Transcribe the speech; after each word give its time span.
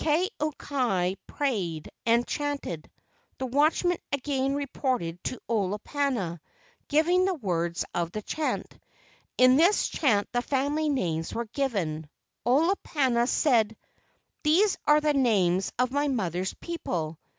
Ka 0.03 0.27
au 0.39 0.51
kai 0.53 1.15
prayed 1.27 1.87
and 2.07 2.25
chanted. 2.27 2.89
The 3.37 3.45
watchmen 3.45 3.99
again 4.11 4.55
reported 4.55 5.23
to 5.25 5.39
Olo¬ 5.47 5.77
pana, 5.83 6.41
giving 6.87 7.25
the 7.25 7.35
words 7.35 7.85
of 7.93 8.11
the 8.11 8.23
chant. 8.23 8.79
In 9.37 9.57
this 9.57 9.87
chant 9.89 10.27
the 10.31 10.41
family 10.41 10.89
names 10.89 11.35
were 11.35 11.45
given. 11.45 12.09
Olopana 12.47 13.27
said: 13.27 13.77
"These 14.41 14.75
are 14.87 15.01
the 15.01 15.13
names 15.13 15.71
of 15.77 15.91
my 15.91 16.07
mother's 16.07 16.55
people. 16.55 17.19